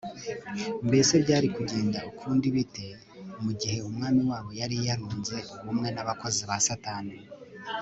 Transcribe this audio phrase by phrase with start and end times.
[0.87, 2.87] mbese byari kugenda ukundi bite
[3.43, 7.15] mu gihe umwami wabo yari yarunze ubumwe n'abakozi ba satani